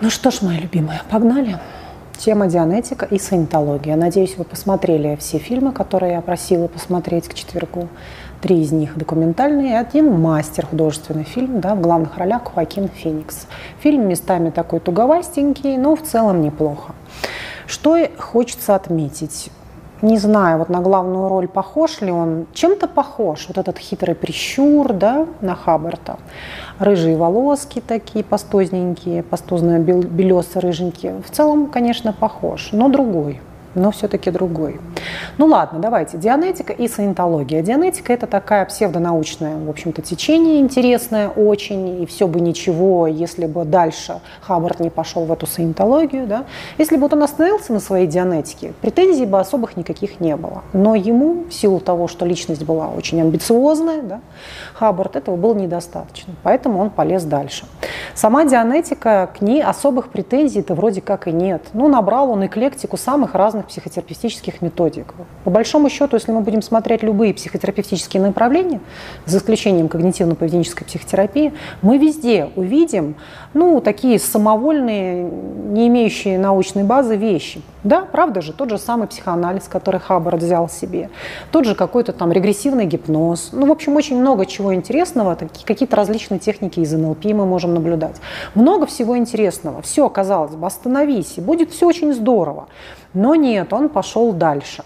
[0.00, 1.58] Ну что ж, мои любимые, погнали.
[2.18, 3.94] Тема дианетика и санитология.
[3.94, 7.88] Надеюсь, вы посмотрели все фильмы, которые я просила посмотреть к четвергу.
[8.40, 13.46] Три из них документальные, и один мастер художественный фильм, да, в главных ролях Хоакин Феникс.
[13.80, 16.92] Фильм местами такой туговастенький, но в целом неплохо.
[17.66, 19.50] Что хочется отметить?
[20.04, 22.44] Не знаю, вот на главную роль похож ли он.
[22.52, 23.46] Чем-то похож.
[23.48, 26.18] Вот этот хитрый прищур, да, на Хаббарта.
[26.78, 31.22] Рыжие волоски такие пастозненькие, пастозно-белесо-рыженькие.
[31.22, 33.40] В целом, конечно, похож, но другой
[33.74, 34.80] но все-таки другой.
[35.38, 36.16] Ну ладно, давайте.
[36.16, 37.62] Дианетика и саентология.
[37.62, 43.64] Дианетика– это такая псевдонаучное, в общем-то, течение интересное очень, и все бы ничего, если бы
[43.64, 46.26] дальше Хаббард не пошел в эту саентологию.
[46.26, 46.44] Да?
[46.78, 50.62] Если бы вот он остановился на своей дианетике, претензий бы особых никаких не было.
[50.72, 54.20] Но ему, в силу того, что личность была очень амбициозная, да,
[54.74, 56.34] Хаббард, этого было недостаточно.
[56.42, 57.66] Поэтому он полез дальше.
[58.14, 61.62] Сама дианетика, к ней особых претензий-то вроде как и нет.
[61.72, 65.14] Ну, набрал он эклектику самых разных разных психотерапевтических методик.
[65.44, 68.80] По большому счету, если мы будем смотреть любые психотерапевтические направления,
[69.26, 73.14] за исключением когнитивно-поведенческой психотерапии, мы везде увидим
[73.54, 77.62] ну, такие самовольные, не имеющие научной базы вещи.
[77.84, 81.10] Да, правда же, тот же самый психоанализ, который Хаббард взял себе,
[81.50, 83.50] тот же какой-то там регрессивный гипноз.
[83.52, 88.16] Ну, в общем, очень много чего интересного, какие-то различные техники из НЛП мы можем наблюдать.
[88.54, 89.82] Много всего интересного.
[89.82, 92.68] Все, казалось бы, остановись, и будет все очень здорово.
[93.14, 94.84] Но нет, он пошел дальше.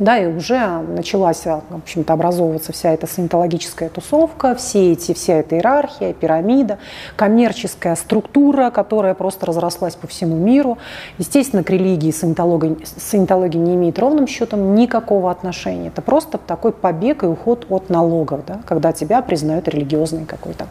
[0.00, 5.54] Да, и уже началась, в общем-то, образовываться вся эта санитологическая тусовка, все эти, вся эта
[5.54, 6.78] иерархия, пирамида,
[7.14, 10.78] коммерческая структура, которая просто разрослась по всему миру.
[11.18, 15.88] Естественно, к религии санитология, санитология не имеет ровным счетом никакого отношения.
[15.88, 20.66] Это просто такой побег и уход от налогов, да, когда тебя признают религиозной какой-то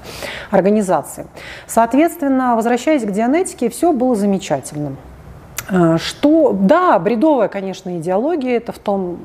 [0.51, 1.27] организацией.
[1.65, 4.97] Соответственно, возвращаясь к дианетике, все было замечательным.
[5.69, 9.19] А, что, да, бредовая, конечно, идеология, это в том,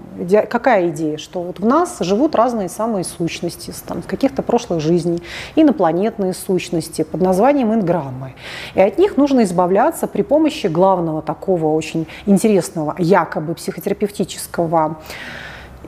[0.48, 5.20] какая идея, что вот в нас живут разные самые сущности, там, каких-то прошлых жизней,
[5.56, 8.34] инопланетные сущности под названием инграммы.
[8.74, 14.96] И от них нужно избавляться при помощи главного такого очень интересного, якобы психотерапевтического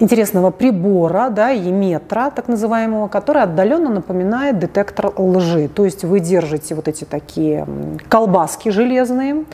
[0.01, 5.69] интересного прибора, да, и метра, так называемого, который отдаленно напоминает детектор лжи.
[5.69, 7.67] То есть вы держите вот эти такие
[8.09, 9.45] колбаски железные,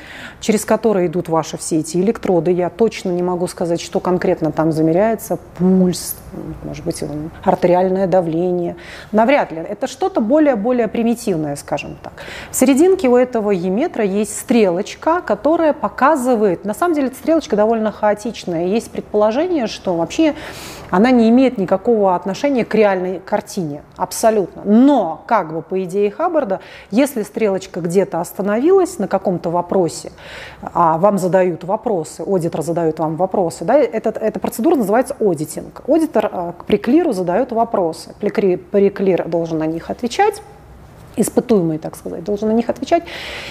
[0.41, 2.53] через которые идут ваши все эти электроды.
[2.53, 5.39] Я точно не могу сказать, что конкретно там замеряется.
[5.59, 6.17] Пульс,
[6.63, 7.03] может быть,
[7.43, 8.77] артериальное давление.
[9.11, 9.59] Навряд ли.
[9.59, 12.13] Это что-то более-более примитивное, скажем так.
[12.53, 17.91] В серединке у этого еметра есть стрелочка, которая показывает, на самом деле эта стрелочка довольно
[17.91, 18.67] хаотичная.
[18.67, 20.36] Есть предположение, что вообще
[20.91, 24.63] она не имеет никакого отношения к реальной картине, абсолютно.
[24.65, 26.61] Но, как бы по идее Хаббарда,
[26.91, 30.13] если стрелочка где-то остановилась на каком-то вопросе,
[30.63, 35.83] а вам задают вопросы, аудитор задает вам вопросы, да, это, эта процедура называется аудитинг.
[35.89, 40.43] Аудитор э, к преклиру задает вопросы, преклир должен на них отвечать,
[41.17, 43.03] испытуемый, так сказать, должен на них отвечать.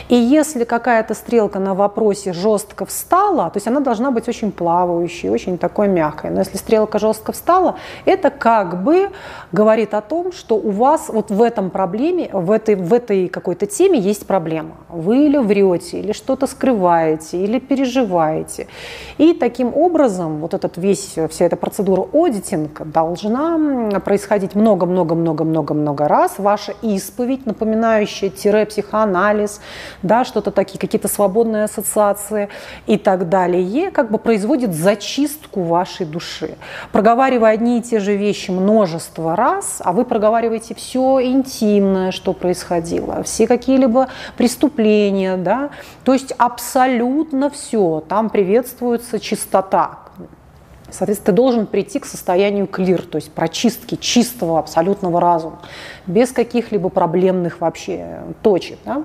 [0.09, 5.29] И если какая-то стрелка на вопросе жестко встала, то есть она должна быть очень плавающей,
[5.29, 6.29] очень такой мягкой.
[6.31, 9.09] Но если стрелка жестко встала, это как бы
[9.51, 13.65] говорит о том, что у вас вот в этом проблеме, в этой, в этой какой-то
[13.65, 14.75] теме есть проблема.
[14.89, 18.67] Вы или врете, или что-то скрываете, или переживаете.
[19.17, 26.35] И таким образом вот этот весь, вся эта процедура аудитинга должна происходить много-много-много-много-много раз.
[26.37, 29.61] Ваша исповедь напоминающее тире-психоанализ,
[30.03, 32.49] да, что-то такие, какие-то свободные ассоциации
[32.85, 36.55] и так далее, как бы производит зачистку вашей души.
[36.91, 43.23] Проговаривая одни и те же вещи множество раз, а вы проговариваете все интимное, что происходило,
[43.23, 45.69] все какие-либо преступления, да,
[46.03, 50.04] то есть абсолютно все, там приветствуется чистота,
[50.91, 55.61] Соответственно, ты должен прийти к состоянию клир, то есть прочистки чистого абсолютного разума,
[56.05, 58.77] без каких-либо проблемных вообще точек.
[58.85, 59.03] Да?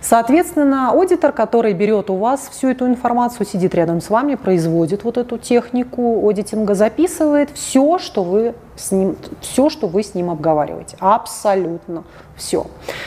[0.00, 5.16] Соответственно, аудитор, который берет у вас всю эту информацию, сидит рядом с вами, производит вот
[5.16, 10.96] эту технику аудитинга, записывает все, что вы с ним, все, что вы с ним обговариваете.
[11.00, 12.04] Абсолютно
[12.36, 12.66] все.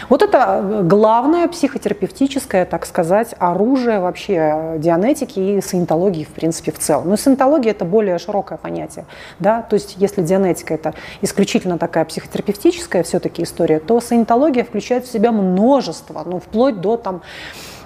[0.09, 6.79] Вот это э, главное психотерапевтическое, так сказать, оружие вообще дианетики и саентологии, в принципе, в
[6.79, 7.09] целом.
[7.09, 9.05] Но саентология– это более широкое понятие.
[9.39, 9.61] Да?
[9.61, 15.31] То есть если дианетика– это исключительно такая психотерапевтическая все-таки история, то саентология включает в себя
[15.31, 17.21] множество, ну, вплоть до там,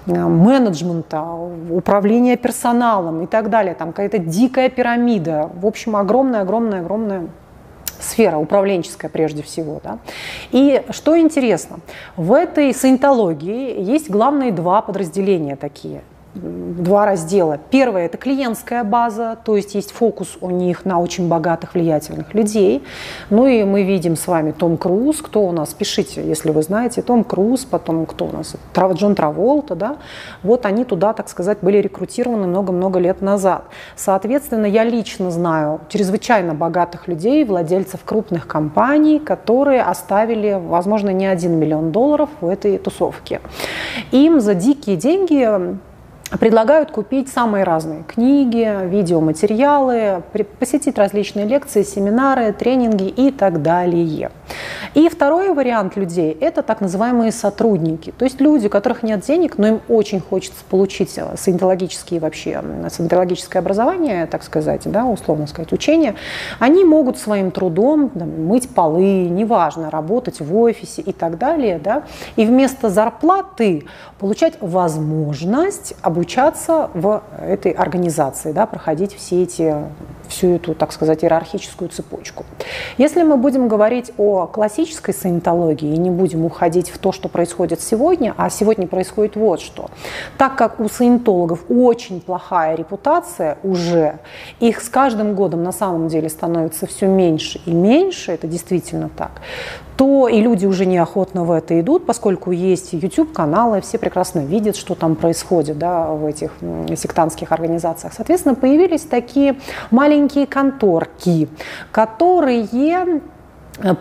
[0.06, 1.22] э, менеджмента,
[1.70, 3.74] управления персоналом и так далее.
[3.74, 5.50] Там какая-то дикая пирамида.
[5.54, 7.28] В общем, огромная-огромная-огромная
[8.02, 9.80] сфера управленческая прежде всего.
[9.82, 9.98] Да?
[10.50, 11.80] И что интересно,
[12.16, 16.02] в этой саентологии есть главные два подразделения такие
[16.34, 17.58] два раздела.
[17.70, 22.82] Первое– это клиентская база, то есть есть фокус у них на очень богатых, влиятельных людей.
[23.30, 27.02] Ну и мы видим с вами Том Круз, кто у нас, пишите, если вы знаете,
[27.02, 29.96] Том Круз, потом кто у нас, Джон Траволта, да,
[30.42, 33.64] вот они туда, так сказать, были рекрутированы много-много лет назад.
[33.96, 41.58] Соответственно, я лично знаю чрезвычайно богатых людей, владельцев крупных компаний, которые оставили, возможно, не один
[41.58, 43.40] миллион долларов в этой тусовке.
[44.10, 45.78] Им за дикие деньги
[46.38, 50.22] предлагают купить самые разные книги, видеоматериалы,
[50.58, 54.30] посетить различные лекции, семинары, тренинги и так далее.
[54.94, 59.58] И второй вариант людей– это так называемые сотрудники, то есть люди, у которых нет денег,
[59.58, 66.14] но им очень хочется получить саентологические вообще, саентологическое образование, так сказать, да, условно сказать, учение,
[66.58, 72.04] они могут своим трудом там, мыть полы, неважно, работать в офисе и так далее, да,
[72.36, 73.84] и вместо зарплаты
[74.18, 79.74] получать возможность обучаться обучаться в этой организации, да, проходить все эти,
[80.32, 82.44] всю эту, так сказать, иерархическую цепочку.
[82.98, 87.80] Если мы будем говорить о классической саентологии и не будем уходить в то, что происходит
[87.80, 89.90] сегодня, а сегодня происходит вот что.
[90.38, 94.18] Так как у саентологов очень плохая репутация уже,
[94.60, 99.42] их с каждым годом на самом деле становится все меньше и меньше, это действительно так,
[99.96, 104.94] то и люди уже неохотно в это идут, поскольку есть YouTube-каналы, все прекрасно видят, что
[104.94, 106.50] там происходит да, в этих
[106.96, 108.12] сектантских организациях.
[108.14, 109.56] Соответственно, появились такие
[109.90, 111.48] маленькие конторки,
[111.90, 112.68] которые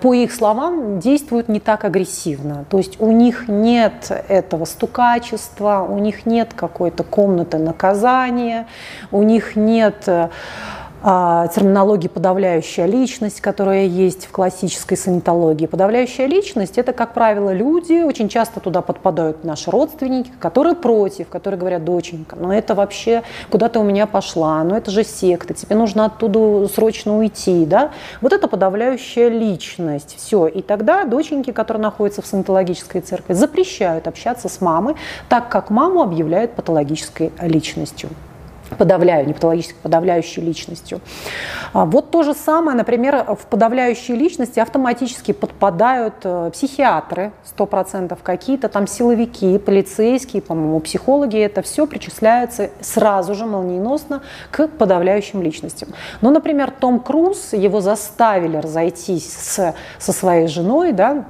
[0.02, 2.66] по их словам, действуют не так агрессивно.
[2.70, 8.68] То есть у них нет этого стукачества, у них нет какой-то комнаты наказания,
[9.12, 10.30] у них нет а,
[11.01, 15.65] терминологии подавляющая личность, которая есть в классической санитологии.
[15.65, 21.59] Подавляющая личность– это, как правило, люди, очень часто туда подпадают наши родственники, которые против, которые
[21.59, 25.75] говорят, доченька, но это вообще куда ты у меня пошла, ну это же секта, тебе
[25.75, 27.92] нужно оттуда срочно уйти, да?
[28.21, 30.48] Вот это подавляющая личность, все.
[30.48, 34.95] И тогда доченьки, которые находятся в санитологической церкви, запрещают общаться с мамой,
[35.30, 38.09] так как маму объявляют патологической личностью
[38.78, 41.02] подавляю, не патологической, подавляющей личностью.
[41.74, 48.70] А, вот то же самое, например, в подавляющей личности автоматически подпадают э, психиатры, 100%, какие-то
[48.70, 54.22] там силовики, полицейские, по-моему, психологи, это все причисляется сразу же молниеносно
[54.52, 55.90] к подавляющим личностям.
[56.22, 61.26] Ну, например, Том Круз, его заставили разойтись с, со своей женой, да,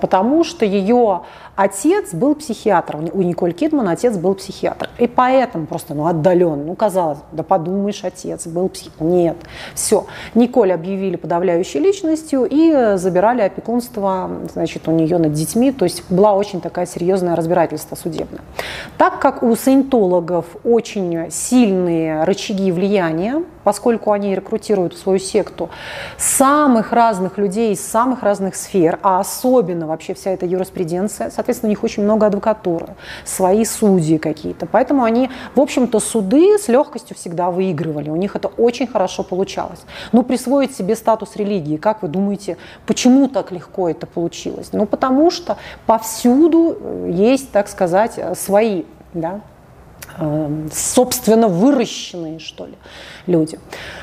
[0.00, 1.22] потому что ее
[1.56, 3.08] отец был психиатром.
[3.12, 4.88] У Николь Кидман отец был психиатр.
[4.98, 6.66] И поэтому просто, ну, отдален.
[6.66, 9.02] Ну, казалось, да подумаешь, отец был психиатр.
[9.04, 9.36] Нет.
[9.74, 10.06] Все.
[10.34, 15.72] Николь объявили подавляющей личностью и забирали опекунство, значит, у нее над детьми.
[15.72, 18.40] То есть была очень такая серьезное разбирательство судебное.
[18.96, 25.70] Так как у саентологов очень сильные рычаги влияния, поскольку они рекрутируют в свою секту
[26.16, 31.70] самых разных людей из самых разных сфер, а особенно вообще вся эта юриспруденция, соответственно, у
[31.70, 34.66] них очень много адвокатуры, свои судьи какие-то.
[34.66, 38.10] Поэтому они, в общем-то, суды с легкостью всегда выигрывали.
[38.10, 39.80] У них это очень хорошо получалось.
[40.12, 44.70] Но присвоить себе статус религии, как вы думаете, почему так легко это получилось?
[44.72, 49.40] Ну, потому что повсюду есть, так сказать, свои да,
[50.72, 52.74] собственно выращенные, что ли,
[53.26, 53.58] люди.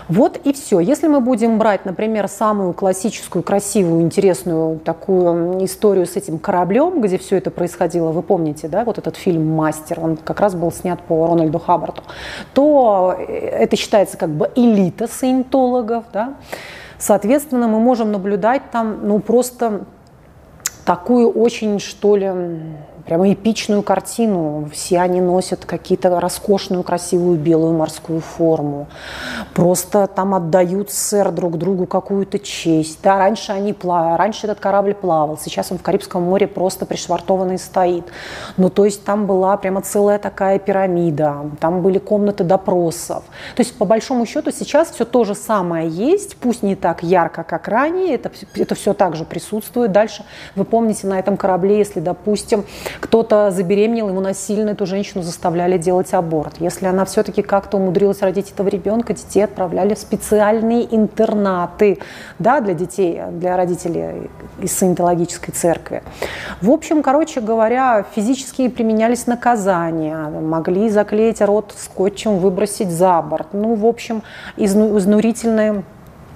[0.09, 0.79] Вот и все.
[0.79, 7.17] Если мы будем брать, например, самую классическую, красивую, интересную такую историю с этим кораблем, где
[7.17, 10.99] все это происходило, вы помните, да, вот этот фильм «Мастер», он как раз был снят
[11.01, 12.03] по Рональду Хаббарту,
[12.53, 16.35] то э, это считается как бы элита саентологов, да,
[16.99, 19.85] Соответственно, мы можем наблюдать там, ну, просто
[20.83, 22.31] такую очень, что ли,
[23.07, 24.69] прямо эпичную картину.
[24.71, 28.87] Все они носят какие-то роскошную, красивую белую морскую форму.
[29.53, 32.99] Просто там отдают, сэр, друг другу какую-то честь.
[33.01, 37.57] Да, раньше, они плавали, раньше этот корабль плавал, сейчас он в Карибском море просто пришвартованный
[37.57, 38.05] стоит.
[38.57, 43.23] Ну, то есть там была прямо целая такая пирамида, там были комнаты допросов.
[43.55, 47.43] То есть, по большому счету, сейчас все то же самое есть, пусть не так ярко,
[47.43, 49.93] как ранее, это, это все также присутствует.
[49.93, 52.65] Дальше, вы помните, на этом корабле, если, допустим,
[52.99, 56.55] кто-то забеременел, ему насильно эту женщину заставляли делать аборт.
[56.59, 61.99] Если она все-таки как-то умудрилась родить этого ребенка, детей отправляли в специальные интернаты
[62.39, 64.29] да, для детей, для родителей
[64.61, 66.03] из саентологической церкви.
[66.61, 73.47] В общем, короче говоря, физически применялись наказания, могли заклеить рот скотчем, выбросить за борт.
[73.53, 74.23] Ну, в общем,
[74.57, 75.83] изнурительные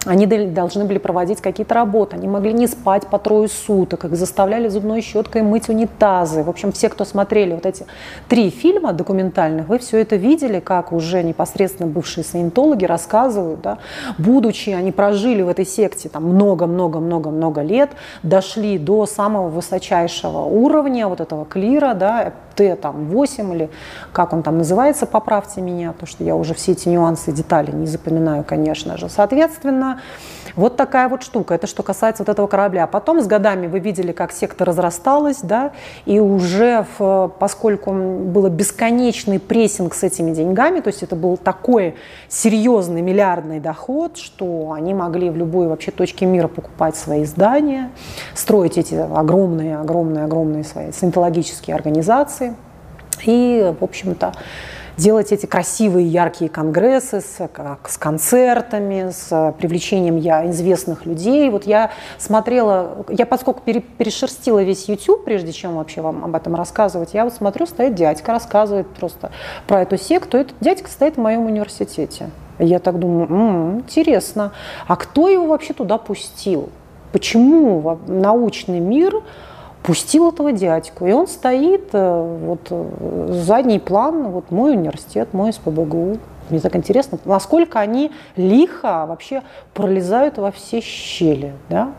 [0.05, 4.67] Они должны были проводить какие-то работы, они могли не спать по трое суток, их заставляли
[4.67, 6.43] зубной щеткой мыть унитазы.
[6.43, 7.86] В общем, все, кто смотрели вот эти
[8.27, 13.77] три фильма документальных, вы все это видели, как уже непосредственно бывшие саентологи рассказывают, да,
[14.17, 17.91] будучи, они прожили в этой секте там много-много-много-много лет,
[18.24, 23.70] дошли до самого высочайшего уровня вот этого клира, да, Т там 8 или
[24.12, 27.88] как он там называется, поправьте меня, потому что я уже все эти нюансы, детали не
[27.88, 29.10] запоминаю, конечно же.
[29.10, 30.01] Соответственно,
[30.55, 31.53] вот такая вот штука.
[31.53, 32.88] Это что касается вот этого корабля.
[32.88, 35.72] Потом с годами вы видели, как секта разрасталась, да,
[36.05, 41.96] и уже в, поскольку было бесконечный прессинг с этими деньгами, то есть это был такой
[42.27, 47.91] серьезный миллиардный доход, что они могли в любой вообще точке мира покупать свои здания,
[48.34, 52.55] строить эти огромные, огромные, огромные свои саентологические организации.
[53.25, 54.34] И, в общем-то,
[55.01, 61.50] делать эти красивые, яркие конгрессы с, как, с концертами, с привлечением я известных людей.
[61.50, 67.13] Вот я смотрела, я поскольку перешерстила весь YouTube, прежде чем вообще вам об этом рассказывать,
[67.13, 69.31] я вот смотрю, стоит дядька, рассказывает просто
[69.67, 70.38] про эту секту.
[70.38, 72.29] Этот дядька стоит в моем университете.
[72.60, 74.51] Я так думаю, м-м, интересно,
[74.88, 76.70] а кто его вообще туда пустил?
[77.12, 79.24] Почему научный мир
[79.84, 81.06] пустил этого дядьку.
[81.06, 86.18] И он стоит, э, вот э, задний план, вот мой университет, мой СПБГУ.
[86.50, 89.42] Мне так интересно, насколько они лихо вообще
[89.74, 91.54] пролезают во все щели.
[91.70, 91.94] Да?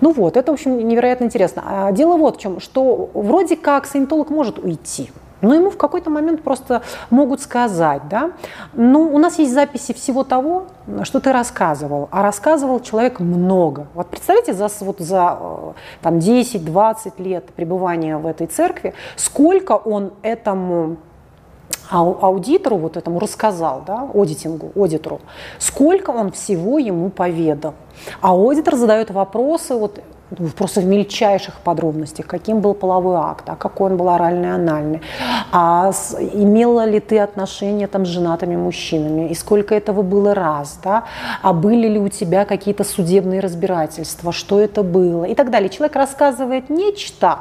[0.00, 1.62] Ну вот, это, в общем, невероятно интересно.
[1.66, 6.10] А дело вот в чем, что вроде как саентолог может уйти– но ему в какой-то
[6.10, 8.32] момент просто могут сказать, да,
[8.72, 10.66] ну, у нас есть записи всего того,
[11.02, 13.86] что ты рассказывал, а рассказывал человек много.
[13.94, 20.12] Вот представляете, за, вот за э, там, 10-20 лет пребывания в этой церкви, сколько он
[20.22, 20.96] этому
[21.90, 25.20] аудитору вот этому рассказал, да, аудитингу, аудитору,
[25.58, 27.74] сколько он всего ему поведал.
[28.20, 30.00] А аудитор задает вопросы, вот
[30.56, 35.02] просто в мельчайших подробностях, каким был половой акт, а какой он был оральный, анальный,
[35.52, 40.78] а с, имела ли ты отношения там с женатыми мужчинами, и сколько этого было раз,
[40.82, 41.04] да,
[41.42, 45.68] а были ли у тебя какие-то судебные разбирательства, что это было и так далее.
[45.68, 47.40] Человек рассказывает нечто,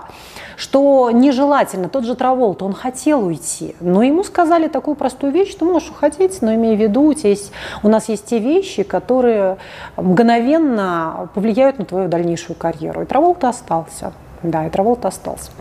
[0.58, 1.90] что нежелательно.
[1.90, 6.42] Тот же Траволт, он хотел уйти, но ему сказали такую простую вещь, что можешь уходить,
[6.42, 7.52] но имей в виду, у, тебя есть,
[7.84, 9.58] у нас есть те вещи, которые
[9.96, 12.79] мгновенно повлияют на твою дальнейшую карьеру.
[13.04, 14.14] И Траволт остался.
[14.44, 15.52] Да, и Траволта остался.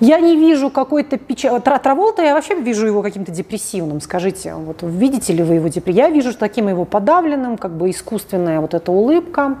[0.00, 1.58] Я не вижу какой-то печали.
[1.60, 4.00] Траволта, я вообще вижу его каким-то депрессивным.
[4.00, 6.06] Скажите, вот видите ли вы его депрессивным?
[6.06, 9.56] Я вижу таким его подавленным, как бы искусственная вот эта улыбка.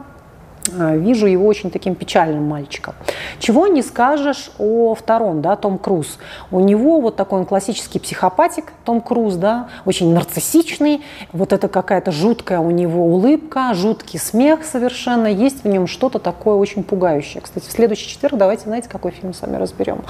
[0.72, 2.94] Э, вижу его очень таким печальным мальчиком.
[3.38, 6.18] Чего не скажешь о втором, да, Том Круз.
[6.50, 12.12] У него вот такой он классический психопатик, Том Круз, да, очень нарциссичный, вот это какая-то
[12.12, 17.42] жуткая у него улыбка, жуткий смех совершенно, есть в нем что-то такое очень пугающее.
[17.42, 20.04] Кстати, в следующий четверг давайте, знаете, какой фильм с вами разберем?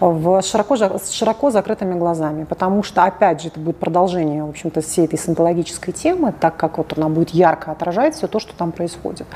[0.00, 4.80] В широко, с широко закрытыми глазами, потому что, опять же, это будет продолжение, в общем-то,
[4.80, 8.72] всей этой синтологической темы, так как вот она будет ярко отражать все то, что там
[8.72, 9.26] происходит.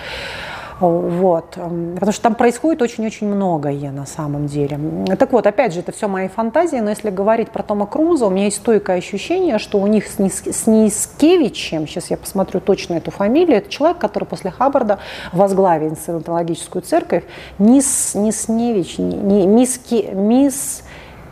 [0.80, 1.56] Вот.
[1.56, 4.78] Эм, потому что там происходит очень-очень многое на самом деле.
[5.18, 8.30] Так вот, опять же, это все мои фантазии, но если говорить про Тома Круза, у
[8.30, 12.94] меня есть стойкое ощущение, что у них с, Нис, с Нискевичем, сейчас я посмотрю точно
[12.94, 14.98] эту фамилию, это человек, который после Хаббарда
[15.32, 17.24] возглавил саентологическую церковь,
[17.58, 20.12] Нис, Нисневич, не, Миске,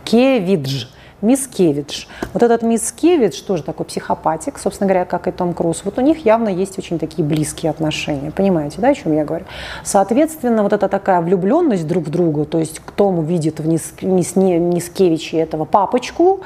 [0.03, 0.87] Мискевидж.
[1.21, 2.05] Мискевидж.
[2.33, 5.81] Вот этот Мискевидж тоже такой психопатик, собственно говоря, как и Том Круз.
[5.83, 8.31] Вот у них явно есть очень такие близкие отношения.
[8.31, 9.45] Понимаете, да, о чем я говорю?
[9.83, 15.65] Соответственно, вот эта такая влюбленность друг в друга, то есть Том видит в Нискевиче этого
[15.65, 16.41] папочку,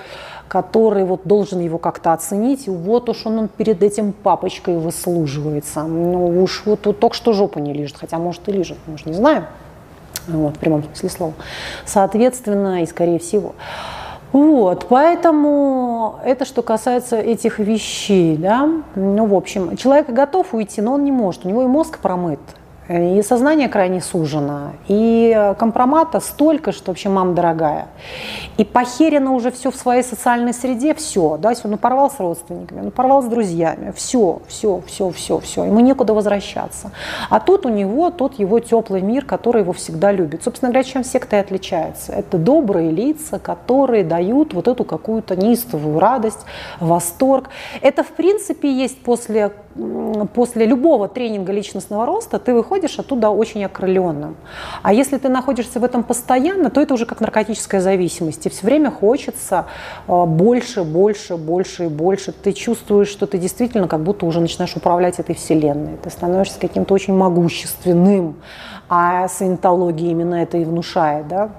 [0.48, 5.84] который вот должен его как-то оценить, и вот уж он, он перед этим папочкой выслуживается.
[5.84, 9.04] Ну уж вот тут только что жопа не лежит, хотя может и лежит, мы же
[9.06, 9.46] не знаем,
[10.28, 11.34] вот, в прямом смысле слова.
[11.86, 13.56] Соответственно, и скорее всего.
[14.32, 18.70] Вот, поэтому это что касается этих вещей, да.
[18.96, 22.40] Ну, в общем, человек готов уйти, но он не может, у него и мозг промыт,
[22.92, 27.88] и сознание крайне сужено, и компромата столько, что вообще мама дорогая.
[28.58, 32.82] И похерено уже все в своей социальной среде, все, да, он ну, порвал с родственниками,
[32.82, 36.92] ну, порвал с друзьями, все, все, все, все, все, ему некуда возвращаться.
[37.30, 40.44] А тут у него тот его теплый мир, который его всегда любит.
[40.44, 42.12] Собственно говоря, чем секта и отличается?
[42.14, 46.46] Это добрые лица, которые дают вот эту какую-то неистовую радость,
[46.80, 47.50] восторг.
[47.82, 49.52] Это, в принципе, есть после,
[50.34, 54.36] после любого тренинга личностного роста, ты выходишь выходишь оттуда очень окрыленным.
[54.82, 58.46] А если ты находишься в этом постоянно, то это уже как наркотическая зависимость.
[58.46, 59.66] И все время хочется
[60.08, 62.32] э, больше, больше, больше и больше.
[62.32, 65.98] Ты чувствуешь, что ты действительно как будто уже начинаешь управлять этой вселенной.
[66.04, 68.36] Ты становишься каким-то очень могущественным.
[68.90, 71.50] А саентология именно это и внушает, да?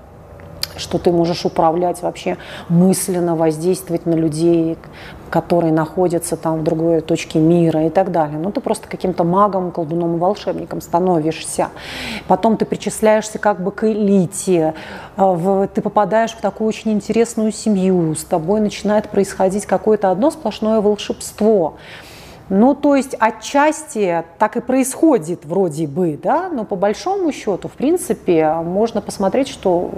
[0.77, 2.39] что ты можешь управлять вообще
[2.71, 4.79] мысленно, воздействовать на людей,
[5.33, 8.39] которые находятся там в другой точке мира и так далее.
[8.39, 11.71] Ну, ты просто каким-то магом, колдуном и волшебником становишься.
[12.29, 14.75] Потом ты причисляешься как бы к элите,
[15.17, 20.83] э, ты попадаешь в такую очень интересную семью, с тобой начинает происходить какое-то одно сплошное
[20.83, 21.77] волшебство.
[22.51, 27.73] Ну, то есть отчасти так и происходит вроде бы, да, но по большому счету, в
[27.73, 29.91] принципе, можно посмотреть, что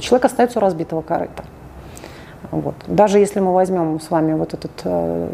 [0.00, 1.44] человек остается у разбитого корыта.
[2.50, 2.74] Вот.
[2.86, 5.28] Даже если мы возьмем с вами вот этот э,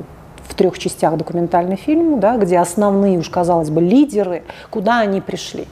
[0.48, 5.66] в трех частях документальный фильм, да, где основные, уж казалось бы, лидеры, куда они пришли.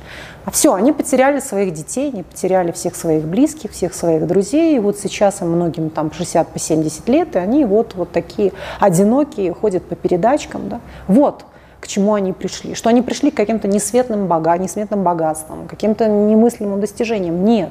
[0.45, 4.77] А все, они потеряли своих детей, они потеряли всех своих близких, всех своих друзей.
[4.77, 8.53] И вот сейчас им многим там 60 по 70 лет, и они вот, вот такие
[8.81, 10.69] одинокие, ходят по передачкам.
[10.69, 10.81] Да.
[11.09, 11.45] Вот
[11.85, 12.75] к чему они пришли.
[12.75, 17.45] Что они пришли к каким-то несветным, бога, несметным богатствам, каким-то немыслимым достижениям.
[17.45, 17.69] Нет.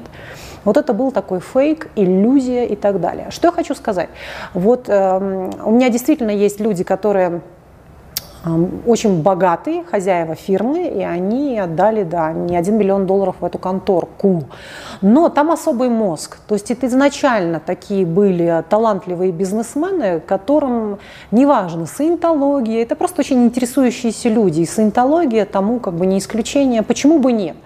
[0.62, 3.26] Вот это был такой фейк, иллюзия и так далее.
[3.30, 4.08] Что я хочу сказать?
[4.54, 7.40] Вот э, у меня действительно есть люди, которые
[8.86, 14.44] очень богатые хозяева фирмы, и они отдали, да, не один миллион долларов в эту конторку.
[15.00, 16.38] Но там особый мозг.
[16.46, 20.98] То есть это изначально такие были талантливые бизнесмены, которым
[21.30, 24.60] неважно, саентология, это просто очень интересующиеся люди.
[24.60, 27.56] И саентология тому как бы не исключение, почему бы нет.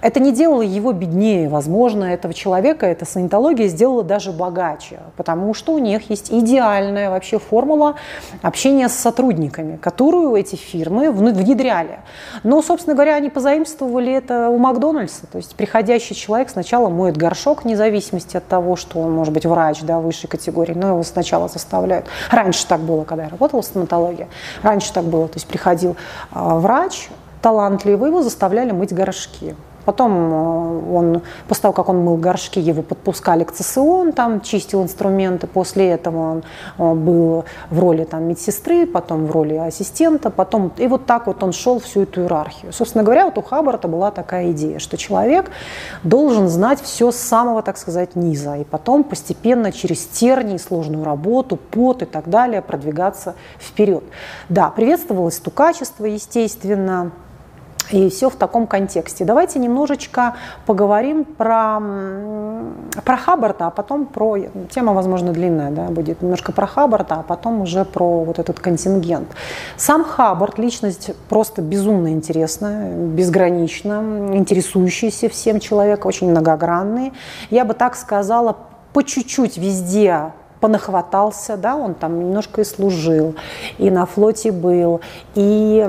[0.00, 1.48] Это не делало его беднее.
[1.48, 7.38] Возможно, этого человека эта санитология сделала даже богаче, потому что у них есть идеальная вообще
[7.38, 7.96] формула
[8.42, 12.00] общения с сотрудниками, которую эти фирмы внедряли.
[12.44, 15.26] Но, собственно говоря, они позаимствовали это у Макдональдса.
[15.26, 19.46] То есть приходящий человек сначала моет горшок, вне зависимости от того, что он может быть
[19.46, 22.06] врач да, высшей категории, но его сначала заставляют.
[22.30, 24.28] Раньше так было, когда я работала в стоматологии.
[24.62, 25.28] Раньше так было.
[25.28, 25.96] То есть приходил
[26.30, 27.08] а, врач,
[27.42, 29.54] талантливый, его заставляли мыть горшки.
[29.88, 34.42] Потом э, он, после того, как он мыл горшки, его подпускали к ЦСО, он там
[34.42, 35.46] чистил инструменты.
[35.46, 36.44] После этого он
[36.76, 40.72] э, был в роли там, медсестры, потом в роли ассистента, потом...
[40.76, 42.70] И вот так вот он шел всю эту иерархию.
[42.70, 45.50] Собственно говоря, вот у Хаббарда была такая идея, что человек
[46.02, 51.56] должен знать все с самого, так сказать, низа, и потом постепенно через тернии, сложную работу,
[51.56, 54.04] пот и так далее продвигаться вперед.
[54.50, 57.10] Да, приветствовалось то качество, естественно,
[57.90, 59.24] и все в таком контексте.
[59.24, 60.34] Давайте немножечко
[60.66, 61.80] поговорим про,
[63.04, 64.38] про Хаббарда, а потом про...
[64.70, 69.28] Тема, возможно, длинная, да, будет немножко про Хаббарда, а потом уже про вот этот контингент.
[69.76, 77.12] Сам Хаббард– личность просто безумно интересная, безгранично, интересующийся всем человек, очень многогранный.
[77.50, 78.56] Я бы так сказала,
[78.92, 83.34] по чуть-чуть везде понахватался, да, он там немножко и служил,
[83.78, 85.00] и на флоте был,
[85.34, 85.84] и,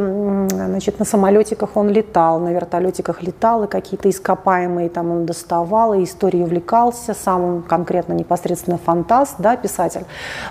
[0.50, 6.04] значит, на самолетиках он летал, на вертолетиках летал, и какие-то ископаемые там он доставал, и
[6.04, 10.06] историей увлекался, сам он конкретно непосредственно фантаст, да, писатель,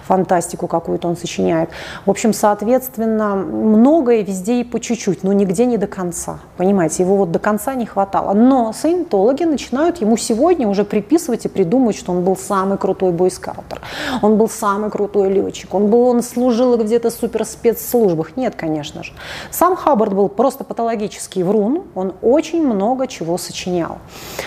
[0.05, 1.71] фантастику какую-то он сочиняет.
[2.07, 7.17] В общем, соответственно, многое везде и по чуть-чуть, но нигде не до конца, понимаете, его
[7.17, 8.33] вот до конца не хватало.
[8.35, 13.81] Но саентологи начинают ему сегодня уже приписывать и придумывать, что он был самый крутой бойскаутер,
[14.23, 18.37] он был самый крутой летчик, он, был, он служил где-то в супер спецслужбах.
[18.37, 19.13] Нет, конечно же.
[19.51, 23.99] Сам Хаббард был просто патологический врун, он очень много чего сочинял.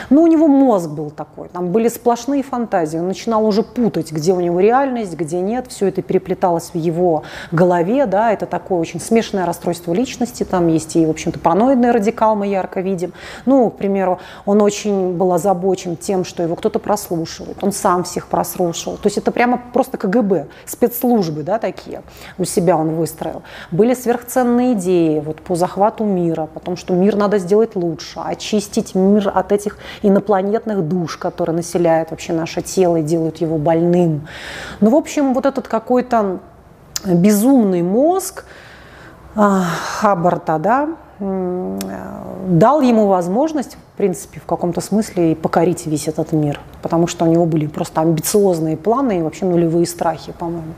[0.10, 4.34] Но у него мозг был такой, там были сплошные фантазии, он начинал уже путать, где
[4.34, 9.00] у него реальность, где нет, все это переплеталось в его голове, да, это такое очень
[9.00, 13.14] смешанное расстройство личности, там есть и, в общем-то, параноидный радикал мы ярко видим.
[13.46, 18.28] Ну, к примеру, он очень был озабочен тем, что его кто-то прослушивает, он сам всех
[18.28, 18.98] прослушивал.
[18.98, 22.02] То есть это прямо прямо просто КГБ, спецслужбы да, такие
[22.38, 23.44] у себя он выстроил.
[23.72, 29.32] Были сверхценные идеи вот, по захвату мира, потому что мир надо сделать лучше, очистить мир
[29.34, 34.28] от этих инопланетных душ, которые населяют вообще наше тело и делают его больным.
[34.80, 36.40] Ну, в общем, вот этот какой-то
[37.06, 38.46] безумный мозг
[39.36, 39.64] а,
[40.00, 40.90] Хаббарта, да,
[41.22, 47.26] дал ему возможность, в принципе, в каком-то смысле и покорить весь этот мир, потому что
[47.26, 50.74] у него были просто амбициозные планы и вообще нулевые страхи, по-моему.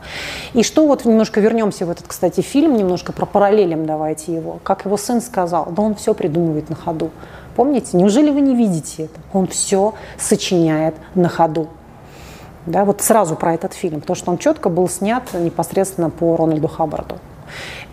[0.52, 4.58] И что вот немножко вернемся в этот, кстати, фильм, немножко про параллелем давайте его.
[4.62, 7.10] Как его сын сказал, да он все придумывает на ходу.
[7.56, 9.20] Помните, неужели вы не видите это?
[9.32, 11.68] Он все сочиняет на ходу.
[12.66, 16.68] Да, вот сразу про этот фильм, потому что он четко был снят непосредственно по Рональду
[16.68, 17.16] Хаббарду.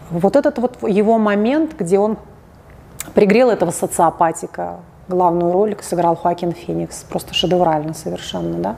[0.10, 2.18] Вот этот вот его момент, где он
[3.14, 4.80] пригрел этого социопатика,
[5.12, 8.76] главную роль сыграл Хоакин Феникс, просто шедеврально совершенно, да.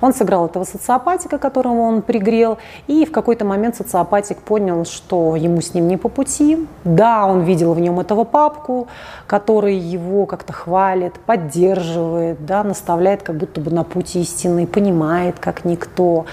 [0.00, 5.60] Он сыграл этого социопатика, которого он пригрел, и в какой-то момент социопатик понял, что ему
[5.60, 6.66] с ним не по пути.
[6.84, 8.88] Да, он видел в нем этого папку,
[9.26, 15.64] который его как-то хвалит, поддерживает, да, наставляет как будто бы на путь истины, понимает, как
[15.64, 16.24] никто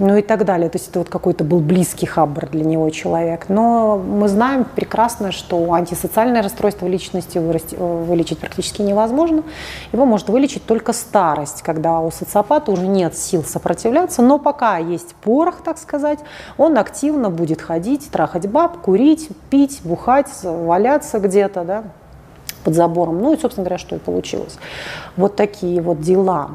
[0.00, 0.68] ну и так далее.
[0.70, 3.46] То есть это вот какой-то был близкий хаббар для него человек.
[3.48, 9.42] Но мы знаем прекрасно, что антисоциальное расстройство личности вылечить практически невозможно.
[9.92, 15.14] Его может вылечить только старость, когда у социопата уже нет сил сопротивляться, но пока есть
[15.16, 16.18] порох, так сказать,
[16.58, 21.84] он активно будет ходить, трахать баб, курить, пить, бухать, валяться где-то, да,
[22.64, 23.20] под забором.
[23.22, 24.58] Ну и, собственно говоря, что и получилось.
[25.16, 26.50] Вот такие вот дела.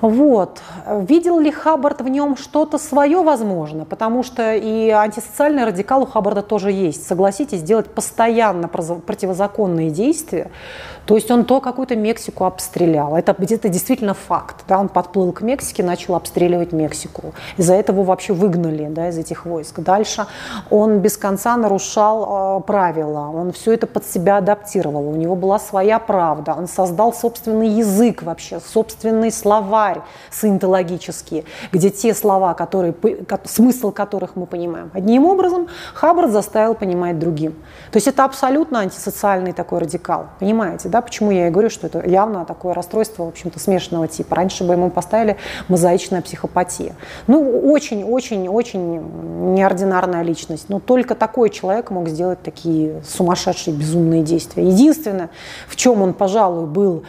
[0.00, 0.60] Вот.
[0.86, 3.84] Видел ли Хаббард в нем что-то свое, возможно?
[3.84, 7.04] Потому что и антисоциальный радикал у Хаббарда тоже есть.
[7.04, 10.52] Согласитесь, делать постоянно противозаконные действия,
[11.08, 13.16] то есть он то какую-то Мексику обстрелял.
[13.16, 14.56] Это где-то действительно факт.
[14.68, 14.78] Да?
[14.78, 17.32] Он подплыл к Мексике, начал обстреливать Мексику.
[17.56, 19.80] Из-за этого вообще выгнали да, из этих войск.
[19.80, 20.26] Дальше
[20.68, 23.20] он без конца нарушал э, правила.
[23.34, 25.08] Он все это под себя адаптировал.
[25.08, 26.52] У него была своя правда.
[26.52, 32.94] Он создал собственный язык вообще, собственный словарь саентологический, где те слова, которые,
[33.44, 37.52] смысл которых мы понимаем одним образом, Хаббард заставил понимать другим.
[37.92, 40.26] То есть это абсолютно антисоциальный такой радикал.
[40.38, 40.97] Понимаете, да?
[40.98, 44.34] Да, почему я и говорю, что это явно такое расстройство, в общем-то, смешанного типа.
[44.34, 45.36] Раньше бы ему поставили
[45.68, 46.96] мозаичная психопатия.
[47.28, 50.68] Ну, очень-очень-очень неординарная личность.
[50.68, 54.66] Но только такой человек мог сделать такие сумасшедшие, безумные действия.
[54.66, 55.30] Единственное,
[55.68, 57.04] в чем он, пожалуй, был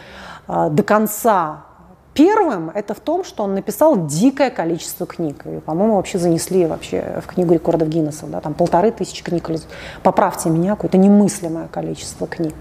[0.46, 1.64] э, до конца
[2.12, 5.46] Первым это в том, что он написал дикое количество книг.
[5.46, 8.26] И, по-моему, вообще занесли вообще в книгу рекордов Гиннесса.
[8.26, 9.48] Да, там полторы тысячи книг.
[10.02, 12.54] Поправьте меня, какое-то немыслимое количество книг.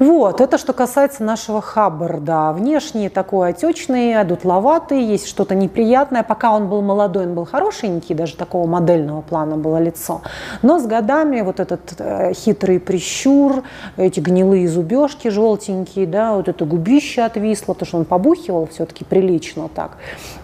[0.00, 2.54] Вот, это что касается нашего Хаббарда.
[2.54, 6.22] Внешне такой отечный, одутловатый, есть что-то неприятное.
[6.22, 10.22] Пока он был молодой, он был хорошенький, даже такого модельного плана было лицо.
[10.62, 13.62] Но с годами вот этот э, хитрый прищур,
[13.98, 19.68] эти гнилые зубежки желтенькие, да, вот это губище отвисло, потому что он побухивал все-таки прилично
[19.68, 19.98] так.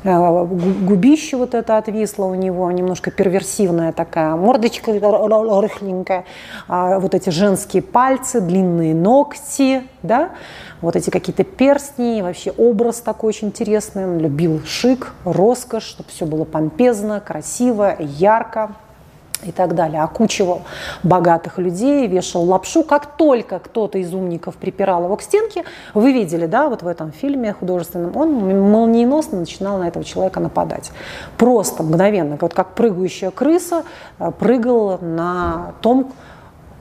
[0.05, 6.27] Э, губище вот это отвисло у него, немножко перверсивная такая, мордочка рыхленькая,
[6.69, 10.31] а вот эти женские пальцы, длинные ногти, кисти, да,
[10.81, 14.05] вот эти какие-то перстни, вообще образ такой очень интересный.
[14.05, 18.73] Он любил шик, роскошь, чтобы все было помпезно, красиво, ярко
[19.43, 20.03] и так далее.
[20.03, 20.63] Окучивал
[21.03, 22.83] богатых людей, вешал лапшу.
[22.83, 27.13] Как только кто-то из умников припирал его к стенке, вы видели, да, вот в этом
[27.13, 30.91] фильме художественном, он молниеносно начинал на этого человека нападать.
[31.37, 33.85] Просто мгновенно, вот как прыгающая крыса,
[34.19, 36.13] э, прыгал на том,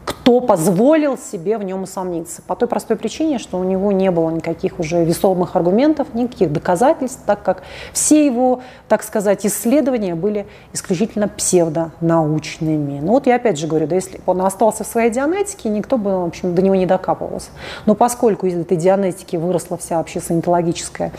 [0.05, 2.41] кто позволил себе в нем усомниться.
[2.43, 7.21] По той простой причине, что у него не было никаких уже весомых аргументов, никаких доказательств,
[7.25, 12.99] так как все его, так сказать, исследования были исключительно псевдонаучными.
[13.01, 15.97] Ну вот я опять же говорю, да если бы он остался в своей дианетике, никто
[15.97, 17.49] бы, в общем, до него не докапывался.
[17.85, 21.11] Но поскольку из этой дианетики выросла вся вообще саентологическая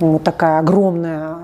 [0.00, 1.38] вот такая огромная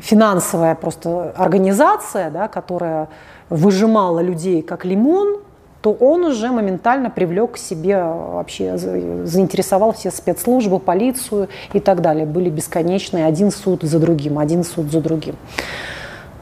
[0.00, 3.08] финансовая просто организация, да, которая
[3.48, 5.40] выжимала людей как лимон,
[5.82, 12.26] то он уже моментально привлек к себе вообще, заинтересовал все спецслужбы, полицию и так далее.
[12.26, 15.36] Были бесконечные один суд за другим, один суд за другим.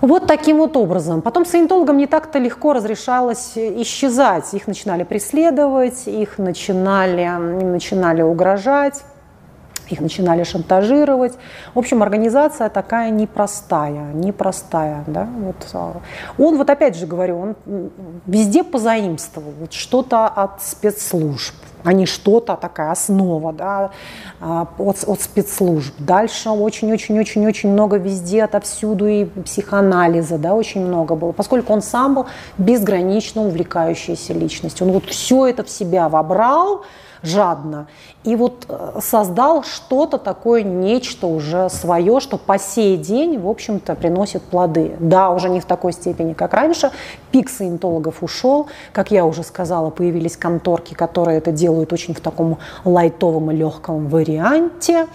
[0.00, 1.22] Вот таким вот образом.
[1.22, 4.54] Потом саентологам не так-то легко разрешалось исчезать.
[4.54, 9.02] Их начинали преследовать, их начинали, им начинали угрожать
[9.92, 11.34] их начинали шантажировать.
[11.74, 15.04] В общем, организация такая непростая, непростая.
[15.06, 15.28] Да?
[15.38, 16.00] Вот, а,
[16.38, 17.90] он, вот опять же говорю, он
[18.26, 23.90] везде позаимствовал вот что-то от спецслужб, а не что-то, такая основа да,
[24.40, 25.94] а, от, от спецслужб.
[25.98, 32.26] Дальше очень-очень-очень-очень много везде, отовсюду и психоанализа, да, очень много было, поскольку он сам был
[32.58, 34.86] безгранично увлекающейся личностью.
[34.86, 36.84] Он вот все это в себя вобрал,
[37.22, 37.86] жадно.
[38.24, 43.94] И вот э, создал что-то такое, нечто уже свое, что по сей день, в общем-то,
[43.94, 44.96] приносит плоды.
[44.98, 46.90] Да, уже не в такой степени, как раньше.
[47.30, 48.66] Пик саентологов ушел.
[48.92, 54.08] Как я уже сказала, появились конторки, которые это делают очень в таком лайтовом и легком
[54.08, 55.06] варианте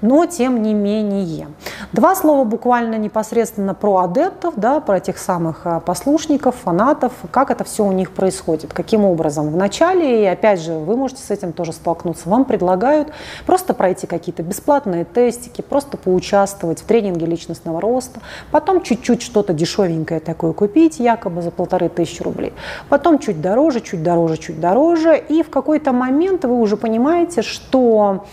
[0.00, 1.48] но тем не менее.
[1.92, 7.64] Два слова буквально непосредственно про адептов, да, про тех самых а, послушников, фанатов, как это
[7.64, 9.50] все у них происходит, каким образом.
[9.50, 12.28] В начале, и опять же, вы можете с этим тоже столкнуться.
[12.28, 13.08] Вам предлагают
[13.46, 20.20] просто пройти какие-то бесплатные тестики, просто поучаствовать в тренинге личностного роста, потом чуть-чуть что-то дешевенькое
[20.20, 22.52] такое купить, якобы за полторы тысячи рублей,
[22.88, 28.24] потом чуть дороже, чуть дороже, чуть дороже, и в какой-то момент вы уже понимаете, что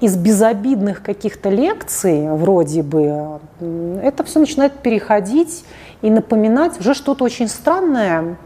[0.00, 3.40] из безобидных каких-то лекций, вроде бы,
[4.02, 5.64] это все начинает переходить
[6.02, 8.36] и напоминать уже что-то очень странное,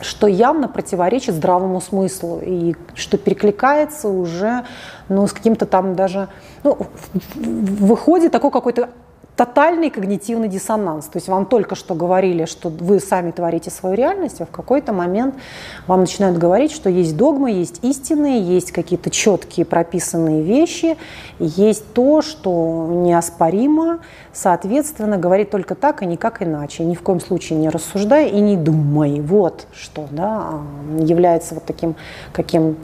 [0.00, 4.64] что явно противоречит здравому смыслу и что перекликается уже
[5.08, 6.28] ну, с каким-то там даже,
[6.64, 6.86] ну,
[7.34, 8.90] выходит такой какой-то
[9.38, 11.04] тотальный когнитивный диссонанс.
[11.04, 14.92] То есть вам только что говорили, что вы сами творите свою реальность, а в какой-то
[14.92, 15.36] момент
[15.86, 20.96] вам начинают говорить, что есть догмы, есть истины, есть какие-то четкие прописанные вещи,
[21.38, 24.00] есть то, что неоспоримо,
[24.32, 26.82] соответственно, говорит только так и никак иначе.
[26.82, 29.20] Ни в коем случае не рассуждай и не думай.
[29.20, 30.54] Вот что да,
[30.98, 31.94] является вот таким
[32.32, 32.76] каким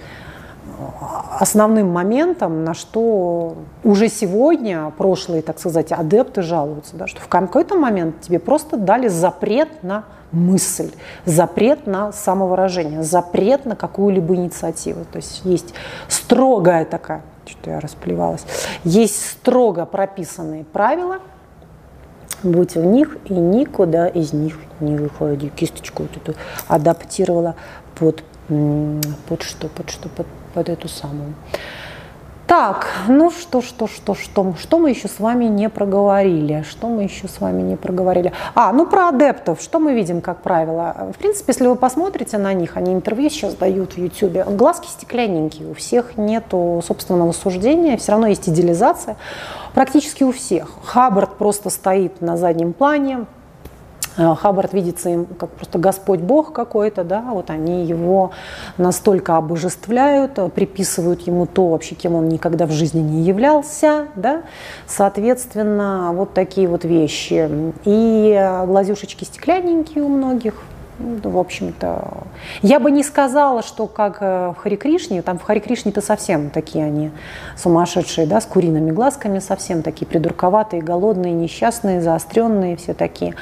[1.39, 7.77] основным моментом, на что уже сегодня прошлые, так сказать, адепты жалуются, да, что в какой-то
[7.77, 10.91] момент тебе просто дали запрет на мысль,
[11.25, 15.05] запрет на самовыражение, запрет на какую-либо инициативу.
[15.13, 15.75] То есть есть
[16.09, 18.45] строгая такая, что-то я расплевалась,
[18.85, 21.19] есть строго прописанные правила,
[22.43, 25.49] будь в них и никуда из них не выходи.
[25.49, 27.55] Кисточку вот эту адаптировала
[27.99, 31.35] под, под что, под что, под под эту самую.
[32.47, 36.63] Так, ну что, что, что, что, что мы еще с вами не проговорили?
[36.69, 38.33] Что мы еще с вами не проговорили?
[38.55, 41.11] А, ну про адептов, что мы видим, как правило?
[41.15, 45.71] В принципе, если вы посмотрите на них, они интервью сейчас дают в YouTube, глазки стеклянненькие,
[45.71, 49.17] у всех нету собственного суждения, все равно есть идеализация,
[49.73, 50.69] практически у всех.
[50.85, 53.25] Хаббард просто стоит на заднем плане,
[54.17, 58.31] Хаббард видится им как просто Господь Бог какой-то, да, вот они его
[58.79, 64.43] настолько обожествляют, э, приписывают ему то вообще, кем он никогда в жизни не являлся, да,
[64.87, 67.51] соответственно, вот такие вот вещи.
[67.85, 70.55] И э, глазюшечки стеклянненькие у многих,
[70.99, 72.25] ну, в общем-то,
[72.63, 76.51] я бы не сказала, что как э, в Хари Кришне, там в Хари Кришне-то совсем
[76.51, 77.11] такие они
[77.57, 83.35] сумасшедшие, да, с куриными глазками, совсем такие придурковатые, голодные, несчастные, заостренные, все такие.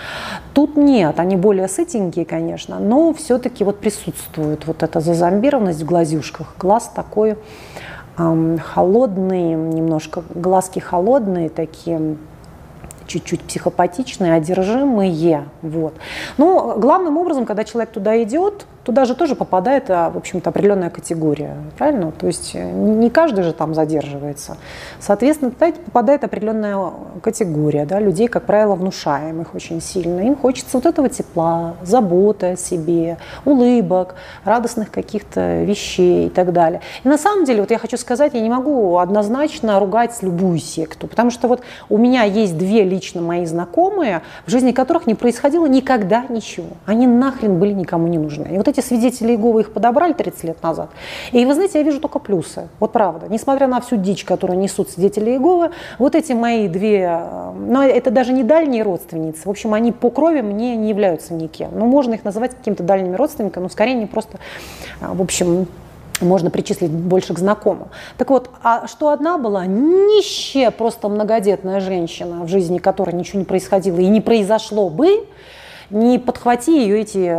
[0.54, 6.54] Тут нет, они более сытенькие, конечно, но все-таки вот присутствует вот эта зазомбированность в глазюшках.
[6.58, 7.36] Глаз такой
[8.16, 12.16] эм, холодный, немножко глазки холодные такие,
[13.12, 15.46] чуть-чуть психопатичные, одержимые.
[15.60, 15.94] Вот.
[16.38, 20.90] Но главным образом, когда человек туда идет, туда же тоже попадает, а, в общем-то, определенная
[20.90, 22.12] категория, правильно?
[22.12, 24.56] То есть э, не каждый же там задерживается.
[24.98, 26.90] Соответственно, туда попадает определенная
[27.22, 30.20] категория да, людей, как правило, внушаемых очень сильно.
[30.20, 36.80] Им хочется вот этого тепла, заботы о себе, улыбок, радостных каких-то вещей и так далее.
[37.04, 41.06] И на самом деле, вот я хочу сказать, я не могу однозначно ругать любую секту,
[41.06, 45.66] потому что вот у меня есть две лично мои знакомые, в жизни которых не происходило
[45.66, 46.68] никогда ничего.
[46.86, 48.48] Они нахрен были никому не нужны.
[48.52, 50.90] И вот эти свидетели Иеговы их подобрали 30 лет назад.
[51.30, 52.68] И вы знаете, я вижу только плюсы.
[52.80, 53.26] Вот правда.
[53.28, 57.20] Несмотря на всю дичь, которую несут свидетели Иеговы, вот эти мои две,
[57.54, 59.42] ну это даже не дальние родственницы.
[59.44, 61.70] В общем, они по крови мне не являются никем.
[61.72, 64.38] Ну, можно их называть какими-то дальними родственниками, но скорее не просто,
[65.00, 65.66] в общем,
[66.20, 67.88] можно причислить больше к знакомым.
[68.16, 73.44] Так вот, а что одна была нищая, просто многодетная женщина, в жизни которой ничего не
[73.44, 75.26] происходило и не произошло бы,
[75.90, 77.36] не подхвати ее эти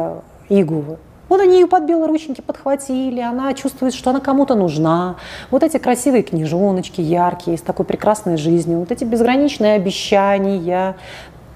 [0.49, 0.97] иглы.
[1.33, 5.15] Вот они ее под белые рученьки подхватили, она чувствует, что она кому-то нужна.
[5.49, 10.95] Вот эти красивые книжоночки, яркие, с такой прекрасной жизнью, вот эти безграничные обещания,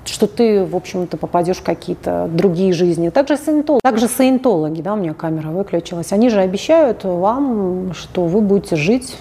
[0.08, 3.10] что ты, в общем-то, попадешь в какие-то другие жизни.
[3.10, 8.42] Также саентологи, также саентологи, да, у меня камера выключилась, они же обещают вам, что вы
[8.42, 9.18] будете жить,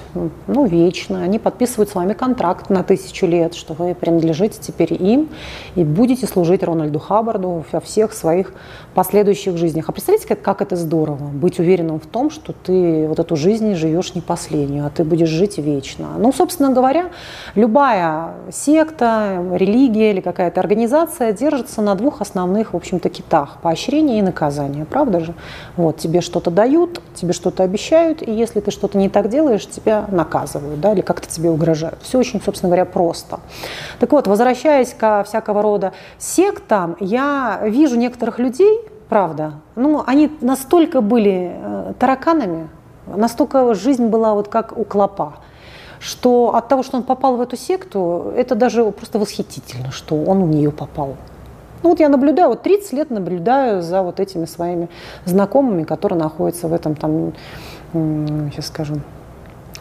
[0.47, 1.23] ну, вечно.
[1.23, 5.29] Они подписывают с вами контракт на тысячу лет, что вы принадлежите теперь им
[5.75, 8.53] и будете служить Рональду Хаббарду во всех своих
[8.95, 9.89] последующих жизнях.
[9.89, 13.75] А представляете, как, как это здорово, быть уверенным в том, что ты вот эту жизнь
[13.75, 16.09] живешь не последнюю, а ты будешь жить вечно.
[16.19, 17.11] Ну, собственно говоря,
[17.55, 24.19] любая секта, религия или какая-то организация организация держится на двух основных, в общем-то, китах– поощрение
[24.19, 25.33] и наказание, правда же?
[25.79, 30.05] Вот, тебе что-то дают, тебе что-то обещают, и если ты что-то не так делаешь, тебя
[30.11, 32.01] наказывают, да, или как-то тебе угрожают.
[32.03, 33.41] Все очень, собственно говоря, просто.
[34.01, 41.01] Так вот, возвращаясь ко всякого рода сектам, я вижу некоторых людей, правда, ну, они настолько
[41.01, 42.69] были э, тараканами,
[43.07, 45.37] настолько жизнь была вот как у клопа,
[46.07, 50.45] что от того, что он попал в эту секту, это даже просто восхитительно, что он
[50.45, 51.17] в нее попал.
[51.83, 54.89] Ну вот я наблюдаю, вот 30 лет наблюдаю за вот этими своими
[55.25, 57.33] знакомыми, которые находятся в этом там
[57.93, 58.95] сейчас скажу,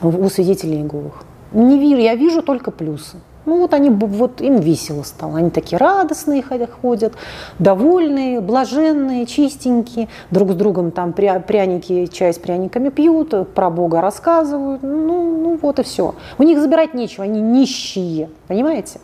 [0.01, 1.23] у свидетелей Иеговых.
[1.51, 3.17] Не вижу, я вижу только плюсы.
[3.45, 5.37] Ну вот они, вот им весело стало.
[5.37, 6.43] Они такие радостные
[6.81, 7.13] ходят,
[7.59, 10.07] довольные, блаженные, чистенькие.
[10.31, 14.81] Друг с другом там пряники, чай с пряниками пьют, про Бога рассказывают.
[14.83, 16.15] Ну, ну вот и все.
[16.37, 18.99] У них забирать нечего, они нищие, понимаете?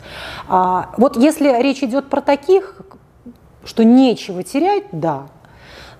[0.48, 2.82] А, вот если речь идет про таких,
[3.64, 5.26] что нечего терять, да,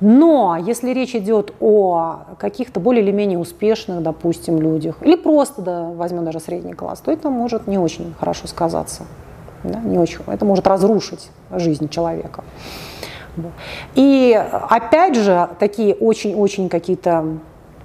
[0.02, 5.84] но если речь идет о каких-то более или менее успешных, допустим, людях, или просто, да,
[5.84, 9.04] возьмем даже средний класс, то это может не очень хорошо сказаться.
[9.62, 12.42] Да, не очень, это может разрушить жизнь человека.
[13.94, 17.38] И опять же, такие очень-очень какие-то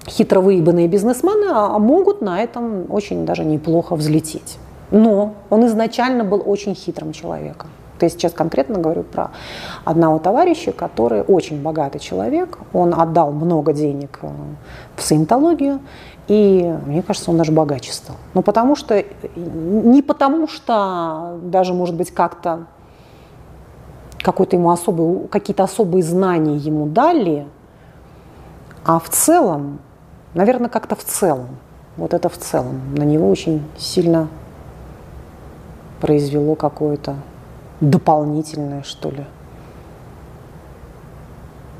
[0.08, 4.58] хитро выебанные бизнесмены а, могут на этом очень даже неплохо взлететь.
[4.90, 7.70] Но он изначально был очень хитрым человеком.
[7.98, 9.30] То есть сейчас конкретно говорю про
[9.84, 12.58] одного товарища, который очень богатый человек.
[12.72, 14.28] Он отдал много денег э,
[14.96, 15.80] в саентологию,
[16.28, 18.16] и мне кажется, он даже богаче стал.
[18.34, 19.02] Ну, потому что,
[19.34, 22.66] не потому что даже, может быть, как-то
[24.18, 27.46] какой-то ему особый, какие-то особые знания ему дали,
[28.84, 29.78] а в целом,
[30.34, 31.48] наверное, как-то в целом,
[31.96, 34.28] вот это в целом на него очень сильно
[36.00, 37.16] произвело какое-то
[37.80, 39.24] дополнительное, что ли,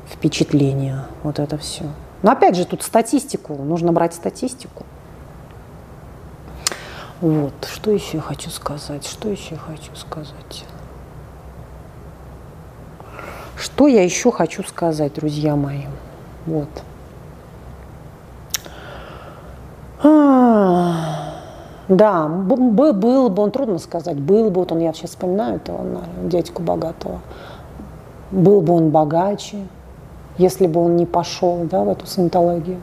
[0.07, 1.85] впечатление, вот это все.
[2.21, 4.85] Но опять же, тут статистику, нужно брать статистику.
[7.21, 10.65] Вот, что еще я хочу сказать, что еще я хочу сказать.
[13.57, 15.83] Что я еще хочу сказать, друзья мои?
[16.45, 16.69] Вот.
[20.01, 21.18] А-а-а.
[21.89, 25.81] Да, был, бы он, трудно сказать, был бы, вот он, я сейчас вспоминаю этого
[26.23, 27.19] дядьку богатого,
[28.29, 29.57] был бы он богаче,
[30.37, 32.79] если бы он не пошел да, в эту сантологию,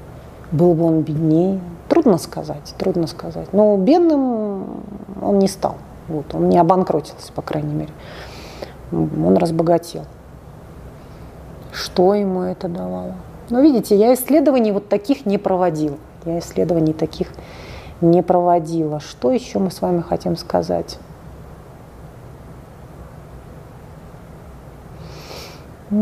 [0.50, 1.60] был бы он беднее.
[1.88, 3.52] Трудно сказать, трудно сказать.
[3.52, 4.82] Но бедным
[5.22, 5.76] он не стал,
[6.08, 7.92] вот, он не обанкротился, по крайней мере.
[8.90, 10.02] Он разбогател.
[11.70, 13.14] Что ему это давало?
[13.50, 15.96] Ну, видите, я исследований вот таких не проводил.
[16.24, 17.34] Я исследований таких не
[18.22, 19.00] проводила.
[19.00, 20.98] Что еще мы с вами хотим сказать?
[25.90, 25.96] Ну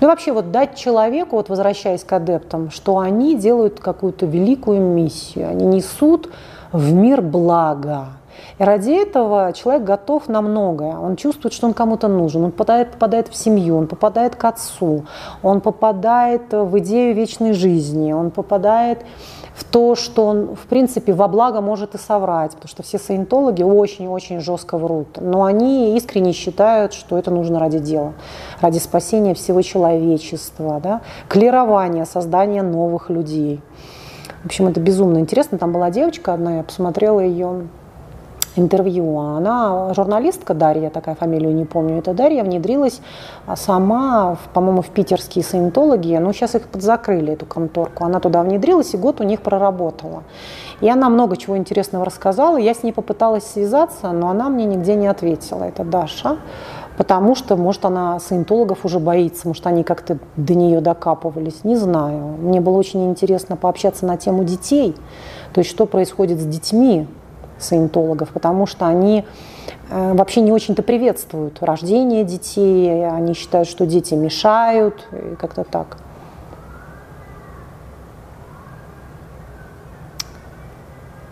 [0.00, 5.48] и вообще вот дать человеку, вот возвращаясь к адептам, что они делают какую-то великую миссию,
[5.48, 6.30] они несут
[6.72, 8.08] в мир благо.
[8.58, 10.96] И ради этого человек готов на многое.
[10.96, 12.44] Он чувствует, что он кому-то нужен.
[12.44, 15.06] Он попадает, попадает в семью, он попадает к отцу,
[15.42, 19.04] он попадает в идею вечной жизни, он попадает
[19.54, 23.62] в то, что он, в принципе, во благо может и соврать, потому что все саентологи
[23.62, 25.18] очень-очень жестко врут.
[25.20, 28.14] Но они искренне считают, что это нужно ради дела,
[28.60, 31.02] ради спасения всего человечества, да?
[31.28, 33.60] клирования, создания новых людей.
[34.42, 35.56] В общем, это безумно интересно.
[35.56, 37.68] Там была девочка одна, я посмотрела ее
[38.56, 39.18] интервью.
[39.18, 43.00] Она журналистка Дарья, такая фамилию не помню, это Дарья внедрилась
[43.56, 48.04] сама, по-моему, в питерские саентологи, но сейчас их подзакрыли, эту конторку.
[48.04, 50.22] Она туда внедрилась и год у них проработала.
[50.80, 52.56] И она много чего интересного рассказала.
[52.56, 55.64] Я с ней попыталась связаться, но она мне нигде не ответила.
[55.64, 56.38] Это Даша.
[56.96, 62.36] Потому что, может, она саентологов уже боится, может, они как-то до нее докапывались, не знаю.
[62.38, 64.94] Мне было очень интересно пообщаться на тему детей,
[65.52, 67.08] то есть что происходит с детьми,
[67.58, 69.24] саентологов, потому что они
[69.90, 75.96] э, вообще не очень-то приветствуют рождение детей, они считают, что дети мешают, и как-то так.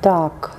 [0.01, 0.53] Так.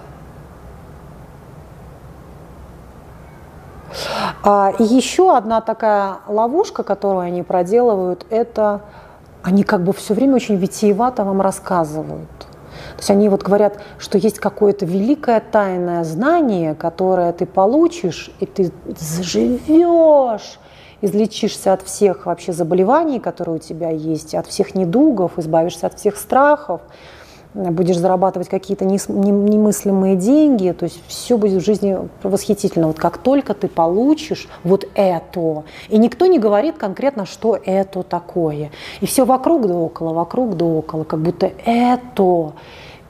[4.43, 8.81] А, еще одна такая ловушка, которую они проделывают, это
[9.41, 12.29] они как бы все время очень витиевато вам рассказывают.
[13.03, 18.71] Есть они вот говорят, что есть какое-то великое тайное знание, которое ты получишь, и ты
[18.97, 20.57] заживешь,
[21.01, 26.15] излечишься от всех вообще заболеваний, которые у тебя есть, от всех недугов, избавишься от всех
[26.15, 26.79] страхов
[27.53, 32.87] будешь зарабатывать какие-то немыслимые деньги, то есть все будет в жизни восхитительно.
[32.87, 38.71] Вот как только ты получишь вот это, и никто не говорит конкретно, что это такое,
[39.01, 42.53] и все вокруг да около, вокруг да около, как будто это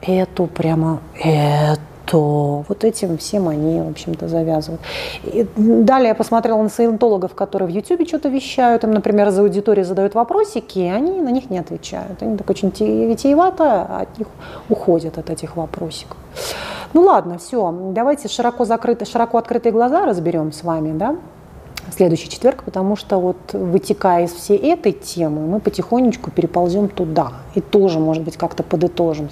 [0.06, 2.64] эту, прямо эту.
[2.68, 4.80] Вот этим всем они, в общем-то, завязывают.
[5.24, 9.84] И далее я посмотрела на саентологов, которые в Ютубе что-то вещают, им, например, за аудиторией
[9.84, 12.22] задают вопросики, и они на них не отвечают.
[12.22, 14.28] Они так очень витиевато от них
[14.68, 16.16] уходят от этих вопросиков.
[16.92, 21.16] Ну ладно, все, давайте широко закрытые, широко открытые глаза разберем с вами, да?
[21.94, 27.60] следующий четверг, потому что вот вытекая из всей этой темы, мы потихонечку переползем туда и
[27.60, 29.30] тоже, может быть, как-то подытожим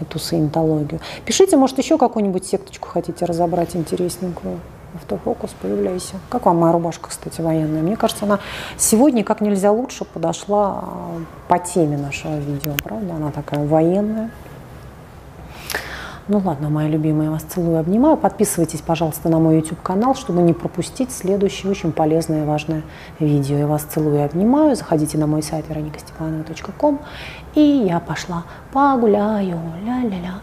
[0.00, 1.00] эту саентологию.
[1.24, 4.60] Пишите, может, еще какую-нибудь секточку хотите разобрать интересненькую.
[4.94, 6.14] Автофокус, появляйся.
[6.30, 7.82] Как вам моя рубашка, кстати, военная?
[7.82, 8.38] Мне кажется, она
[8.78, 13.14] сегодня как нельзя лучше подошла а, по теме нашего видео, правда?
[13.14, 14.30] Она такая военная.
[16.28, 18.16] Ну ладно, мои любимые, я вас целую, обнимаю.
[18.16, 22.82] Подписывайтесь, пожалуйста, на мой YouTube-канал, чтобы не пропустить следующее очень полезное и важное
[23.20, 23.58] видео.
[23.58, 24.74] Я вас целую и обнимаю.
[24.74, 27.00] Заходите на мой сайт вероникастепанова.ком.
[27.56, 29.58] И я пошла погуляю.
[29.82, 30.34] Ля-ля-ля.